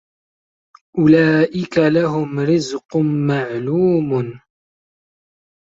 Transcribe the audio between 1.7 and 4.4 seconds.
لَهُم رِزقٌ مَعلومٌ